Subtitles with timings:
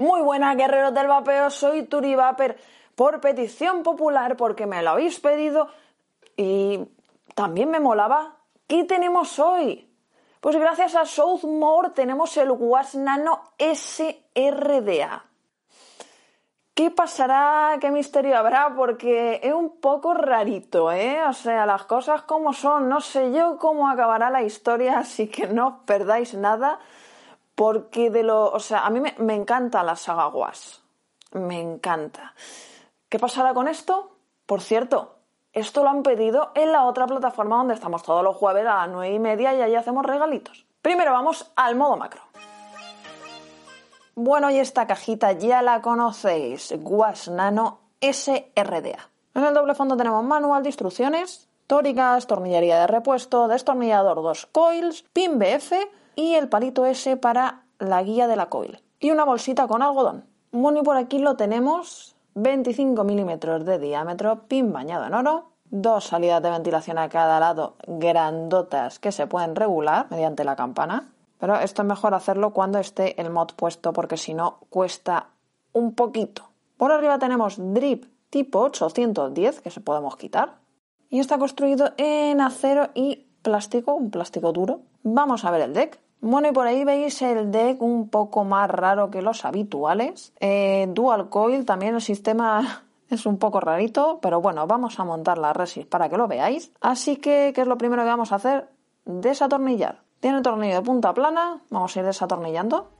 [0.00, 1.50] Muy buenas, guerreros del vapeo.
[1.50, 2.56] Soy Turi Vapor
[2.94, 5.68] por petición popular porque me lo habéis pedido
[6.38, 6.80] y
[7.34, 8.36] también me molaba.
[8.66, 9.92] ¿Qué tenemos hoy?
[10.40, 15.26] Pues gracias a Southmore tenemos el Was Nano SRDA.
[16.72, 17.76] ¿Qué pasará?
[17.78, 18.74] ¿Qué misterio habrá?
[18.74, 21.22] Porque es un poco rarito, ¿eh?
[21.28, 22.88] O sea, las cosas como son.
[22.88, 26.78] No sé yo cómo acabará la historia, así que no os perdáis nada.
[27.60, 28.50] Porque de lo.
[28.50, 30.80] O sea, a mí me, encanta la saga Was.
[31.32, 32.32] Me encanta.
[33.06, 34.16] ¿Qué pasará con esto?
[34.46, 35.16] Por cierto,
[35.52, 38.88] esto lo han pedido en la otra plataforma donde estamos todos los jueves a las
[38.88, 40.64] nueve y media y ahí hacemos regalitos.
[40.80, 42.22] Primero vamos al modo macro.
[44.14, 49.10] Bueno, y esta cajita ya la conocéis, Was Nano SRDA.
[49.34, 55.02] En el doble fondo tenemos manual de instrucciones, tóricas, tornillería de repuesto, destornillador 2 coils,
[55.12, 58.82] pin BF y el palito S para la guía de la coil.
[58.98, 60.24] Y una bolsita con algodón.
[60.52, 66.04] Bueno, y por aquí lo tenemos 25 milímetros de diámetro, pin bañado en oro, dos
[66.04, 71.12] salidas de ventilación a cada lado grandotas que se pueden regular mediante la campana.
[71.38, 75.28] Pero esto es mejor hacerlo cuando esté el mod puesto porque si no cuesta
[75.72, 76.50] un poquito.
[76.76, 80.58] Por arriba tenemos drip tipo 810 que se podemos quitar.
[81.08, 84.82] Y está construido en acero y plástico, un plástico duro.
[85.02, 85.98] Vamos a ver el deck.
[86.20, 90.32] Bueno, y por ahí veis el deck un poco más raro que los habituales.
[90.40, 95.38] Eh, dual coil, también el sistema es un poco rarito, pero bueno, vamos a montar
[95.38, 96.72] la resis para que lo veáis.
[96.80, 98.68] Así que, ¿qué es lo primero que vamos a hacer?
[99.06, 100.02] Desatornillar.
[100.20, 102.90] Tiene tornillo de punta plana, vamos a ir desatornillando.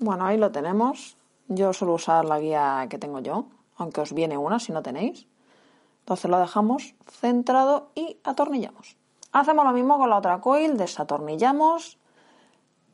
[0.00, 1.16] Bueno, ahí lo tenemos.
[1.46, 3.46] Yo suelo usar la guía que tengo yo,
[3.76, 5.28] aunque os viene una si no tenéis.
[6.08, 8.96] Entonces lo dejamos centrado y atornillamos.
[9.30, 11.98] Hacemos lo mismo con la otra coil, desatornillamos,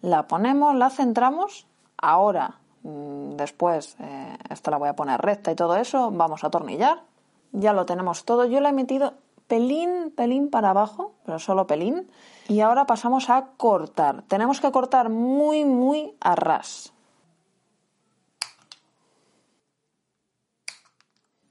[0.02, 1.68] la ponemos, la centramos.
[1.96, 7.04] Ahora, después, eh, esta la voy a poner recta y todo eso, vamos a atornillar.
[7.52, 8.46] Ya lo tenemos todo.
[8.46, 9.14] Yo la he metido
[9.46, 12.10] pelín, pelín para abajo, pero solo pelín.
[12.48, 14.22] Y ahora pasamos a cortar.
[14.22, 16.92] Tenemos que cortar muy, muy a ras.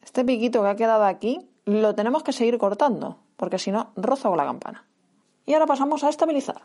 [0.01, 4.29] Este piquito que ha quedado aquí lo tenemos que seguir cortando, porque si no, rozo
[4.29, 4.85] con la campana.
[5.45, 6.61] Y ahora pasamos a estabilizar.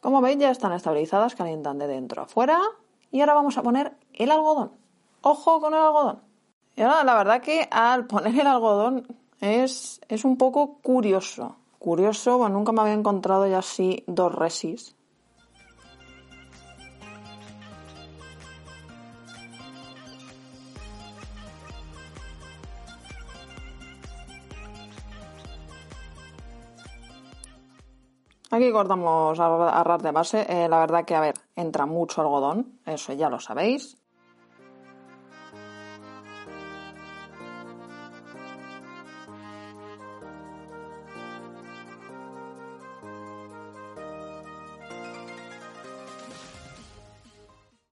[0.00, 2.60] Como veis ya están estabilizadas, calientan de dentro a afuera.
[3.10, 4.70] Y ahora vamos a poner el algodón.
[5.22, 6.20] Ojo con el algodón.
[6.76, 9.06] Y ahora la verdad que al poner el algodón
[9.40, 11.56] es, es un poco curioso.
[11.80, 14.94] Curioso, nunca me había encontrado ya así dos resis.
[28.56, 30.46] Aquí cortamos a ras de base.
[30.48, 33.98] Eh, la verdad que, a ver, entra mucho algodón, eso ya lo sabéis.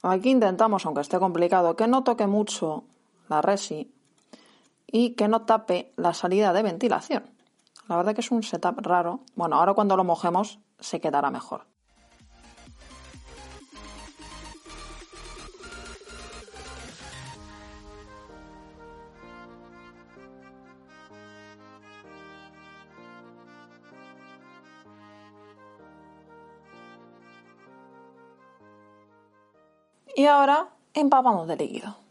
[0.03, 2.85] Aquí intentamos, aunque esté complicado, que no toque mucho
[3.29, 3.93] la resi
[4.87, 7.34] y que no tape la salida de ventilación.
[7.89, 9.21] La verdad que es un setup raro.
[9.35, 11.67] Bueno, ahora cuando lo mojemos se quedará mejor.
[30.17, 32.04] Y ahora empapamos de líquido.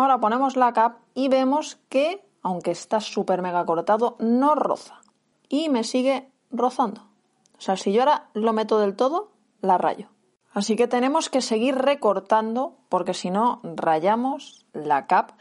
[0.00, 5.02] Ahora ponemos la cap y vemos que, aunque está súper mega cortado, no roza.
[5.46, 7.02] Y me sigue rozando.
[7.58, 9.30] O sea, si yo ahora lo meto del todo,
[9.60, 10.08] la rayo.
[10.54, 15.32] Así que tenemos que seguir recortando porque si no rayamos la cap.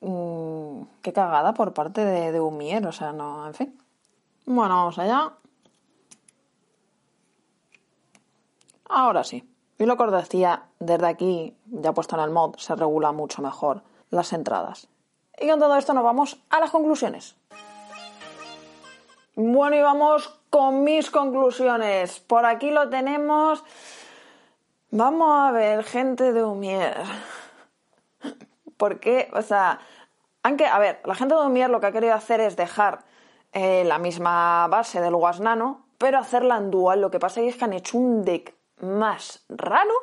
[0.00, 3.78] qué cagada por parte de, de Humier, o sea, no, en fin.
[4.44, 5.34] Bueno, vamos allá.
[8.88, 9.48] Ahora sí.
[9.78, 13.42] Y lo que os decía, desde aquí, ya puesto en el mod, se regula mucho
[13.42, 14.88] mejor las entradas.
[15.40, 17.36] Y con todo esto nos vamos a las conclusiones.
[19.36, 22.18] Bueno, y vamos con mis conclusiones.
[22.18, 23.62] Por aquí lo tenemos.
[24.90, 26.96] Vamos a ver, gente de Humier.
[28.76, 29.30] ¿Por qué?
[29.32, 29.78] O sea,
[30.42, 33.04] aunque, a ver, la gente de Humier lo que ha querido hacer es dejar
[33.52, 37.00] eh, la misma base del Guasnano, pero hacerla en dual.
[37.00, 39.94] Lo que pasa es que han hecho un deck más raro.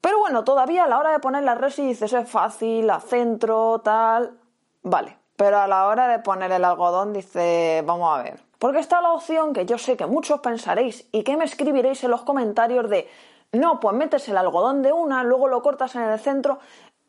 [0.00, 3.80] Pero bueno, todavía a la hora de poner la resi dices es fácil, a centro,
[3.80, 4.38] tal.
[4.82, 5.18] Vale.
[5.36, 8.40] Pero a la hora de poner el algodón dice, vamos a ver.
[8.58, 12.10] Porque está la opción que yo sé que muchos pensaréis y que me escribiréis en
[12.10, 13.08] los comentarios de,
[13.52, 16.58] no, pues metes el algodón de una, luego lo cortas en el centro.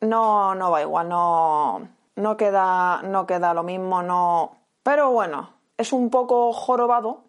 [0.02, 4.52] No, no va igual, no, no queda, no queda lo mismo, no.
[4.84, 7.22] Pero bueno, es un poco jorobado.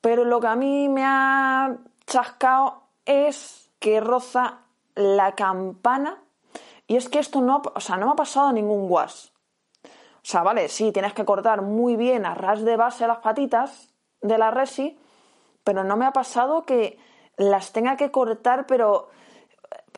[0.00, 1.76] Pero lo que a mí me ha
[3.04, 4.60] es que roza
[4.94, 6.18] la campana.
[6.86, 9.32] Y es que esto no, o sea, no me ha pasado ningún guas.
[9.84, 13.88] O sea, vale, sí, tienes que cortar muy bien a ras de base las patitas
[14.20, 14.98] de la resi,
[15.64, 16.98] pero no me ha pasado que
[17.36, 19.10] las tenga que cortar, pero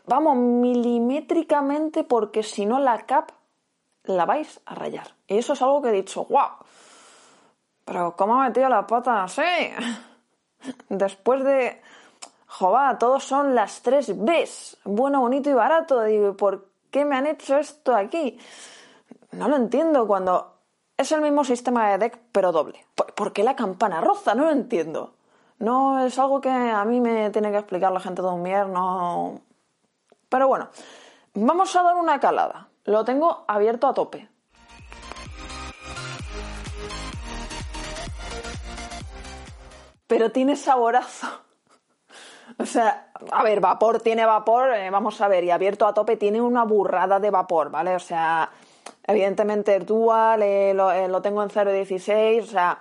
[0.07, 3.31] vamos, milimétricamente, porque si no la cap
[4.05, 5.15] la vais a rayar.
[5.29, 6.51] Y eso es algo que he dicho, wow,
[7.85, 9.43] pero ¿cómo ha metido la pata así?
[10.89, 11.81] Después de,
[12.59, 16.03] joder, todos son las tres Bs, bueno, bonito y barato.
[16.39, 18.39] ¿por qué me han hecho esto aquí?
[19.33, 20.55] No lo entiendo cuando
[20.97, 22.87] es el mismo sistema de deck, pero doble.
[22.95, 24.35] ¿Por, qué la campana roza?
[24.35, 25.15] No lo entiendo.
[25.59, 28.43] No es algo que a mí me tiene que explicar la gente de un
[28.73, 29.43] no.
[30.31, 30.71] Pero bueno,
[31.35, 32.69] vamos a dar una calada.
[32.85, 34.31] Lo tengo abierto a tope.
[40.07, 41.46] Pero tiene saborazo.
[42.59, 46.17] O sea, a ver, vapor tiene vapor, eh, vamos a ver, y abierto a tope
[46.17, 47.95] tiene una burrada de vapor, ¿vale?
[47.95, 48.51] O sea,
[49.07, 52.81] Evidentemente es dual, eh, eh, lo, tengo en 0.16, o sea,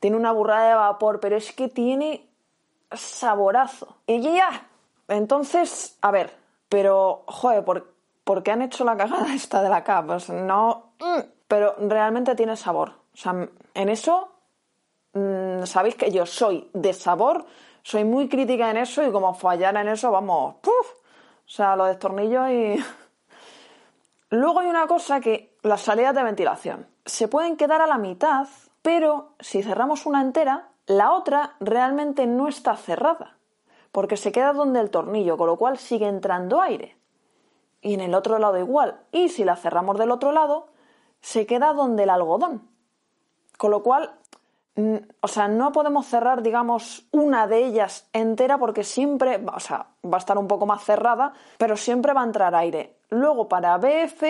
[0.00, 2.28] tiene una burrada de vapor, pero es que tiene
[2.90, 3.96] saborazo.
[4.06, 4.66] Y ya,
[5.06, 6.36] entonces, a ver,
[6.68, 10.14] pero, joder, ¿por, qué han hecho la cagada esta de la capa?
[10.14, 12.94] Pues no, mm, pero realmente tiene sabor.
[13.14, 14.32] O sea, en eso,
[15.12, 17.44] mm, sabéis que yo soy de sabor,
[17.82, 20.92] soy muy crítica en eso y como fallara en eso, vamos, ¡puf!
[21.46, 22.82] O sea, lo destornillo y...
[24.30, 28.46] Luego hay una cosa que las salidas de ventilación se pueden quedar a la mitad,
[28.82, 33.36] pero si cerramos una entera, la otra realmente no está cerrada,
[33.92, 36.96] porque se queda donde el tornillo, con lo cual sigue entrando aire.
[37.82, 39.00] Y en el otro lado igual.
[39.10, 40.68] Y si la cerramos del otro lado,
[41.20, 42.68] se queda donde el algodón.
[43.56, 44.12] Con lo cual,
[45.20, 50.16] o sea, no podemos cerrar, digamos, una de ellas entera porque siempre, o sea, va
[50.16, 52.96] a estar un poco más cerrada, pero siempre va a entrar aire.
[53.08, 54.22] Luego para BF,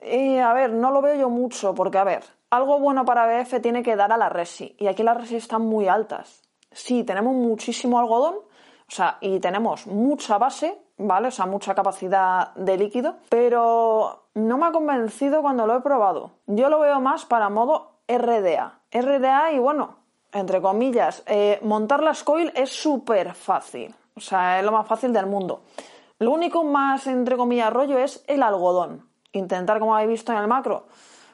[0.00, 3.60] eh, a ver, no lo veo yo mucho porque, a ver, algo bueno para BF
[3.60, 6.42] tiene que dar a la resi y aquí las resi están muy altas.
[6.72, 11.28] Sí, tenemos muchísimo algodón, o sea, y tenemos mucha base, ¿vale?
[11.28, 16.32] O sea, mucha capacidad de líquido, pero no me ha convencido cuando lo he probado.
[16.46, 18.80] Yo lo veo más para modo RDA.
[18.92, 19.96] RDA y bueno,
[20.32, 23.94] entre comillas, eh, montar las coil es súper fácil.
[24.16, 25.62] O sea, es lo más fácil del mundo.
[26.18, 29.08] Lo único más, entre comillas, rollo es el algodón.
[29.32, 30.86] Intentar, como habéis visto en el macro,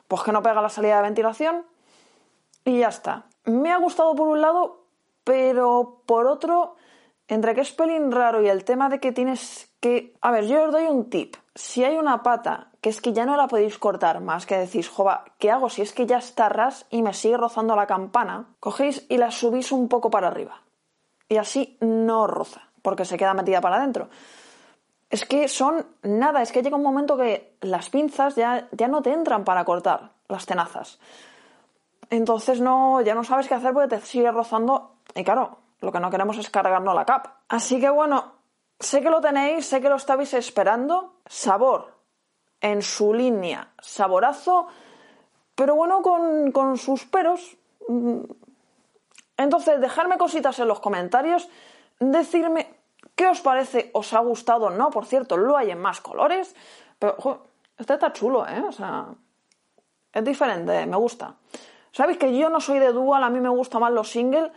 [0.07, 1.65] pues que no pega la salida de ventilación
[2.65, 3.25] y ya está.
[3.45, 4.85] Me ha gustado por un lado,
[5.25, 6.77] pero por otro,
[7.29, 10.15] entre que es pelín raro y el tema de que tienes que...
[10.21, 11.37] A ver, yo os doy un tip.
[11.55, 14.89] Si hay una pata que es que ya no la podéis cortar más, que decís,
[14.89, 18.55] jova, ¿qué hago si es que ya está ras y me sigue rozando la campana?
[18.61, 20.63] Cogéis y la subís un poco para arriba.
[21.29, 24.09] Y así no roza, porque se queda metida para adentro
[25.11, 29.03] es que son nada, es que llega un momento que las pinzas ya, ya no
[29.03, 30.99] te entran para cortar las tenazas.
[32.11, 36.01] Entonces no, ya no sabes qué hacer porque te sigue rozando y claro, lo que
[36.01, 37.29] no queremos es cargarnos la cap.
[37.49, 38.35] Así que bueno,
[38.79, 41.21] sé que lo tenéis, sé que lo estabais esperando.
[41.27, 41.95] Sabor
[42.61, 44.67] en su línea, saborazo,
[45.55, 47.57] pero bueno, con, con sus peros.
[49.37, 51.49] Entonces, dejarme cositas en los comentarios,
[52.01, 52.77] decirme
[53.17, 53.91] ¿Qué os parece?
[53.95, 54.69] ¿Os ha gustado?
[54.69, 56.55] No, por cierto, lo hay en más colores.
[56.99, 57.17] Pero,
[57.79, 58.63] este está chulo, ¿eh?
[58.69, 59.07] O sea,
[60.13, 61.35] es diferente, me gusta.
[61.93, 64.53] Sabéis que yo no soy de dual, a mí me gustan más los singles,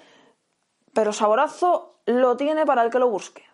[0.94, 3.46] pero Saborazo lo tiene para el que lo busque.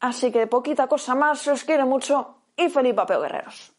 [0.00, 3.72] Así que poquita cosa más, os quiere mucho y feliz papeo guerreros.